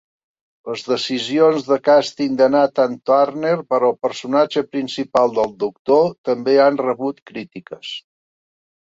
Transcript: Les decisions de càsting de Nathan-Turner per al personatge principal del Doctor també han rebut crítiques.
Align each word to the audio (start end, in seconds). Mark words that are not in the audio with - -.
Les 0.69 0.85
decisions 0.91 1.67
de 1.71 1.77
càsting 1.87 2.39
de 2.39 2.47
Nathan-Turner 2.55 3.53
per 3.75 3.81
al 3.89 3.95
personatge 4.09 4.67
principal 4.73 5.39
del 5.39 5.57
Doctor 5.69 6.05
també 6.31 6.61
han 6.67 6.85
rebut 6.91 7.27
crítiques. 7.33 7.97